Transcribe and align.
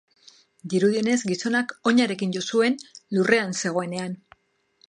Dirudienez, 0.73 1.17
gizonak 1.31 1.75
oinarekin 1.91 2.35
jo 2.39 2.43
zuen, 2.55 2.81
lurrean 3.19 3.55
zegoenean. 3.63 4.21